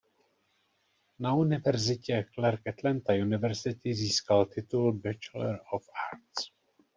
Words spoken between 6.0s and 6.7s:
arts.